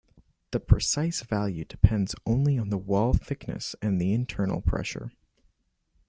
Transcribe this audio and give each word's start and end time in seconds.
The 0.49 0.59
precise 0.59 1.21
value 1.21 1.63
depends 1.63 2.15
only 2.25 2.57
on 2.57 2.69
the 2.69 2.77
wall 2.79 3.13
thickness 3.13 3.75
and 3.83 4.01
the 4.01 4.13
internal 4.13 4.59
pressure. 4.59 5.11